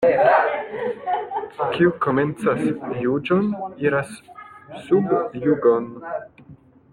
Kiu 1.75 1.91
komencas 2.05 2.63
juĝon, 3.03 3.51
iras 3.85 4.17
sub 4.87 5.15
jugon. 5.45 5.93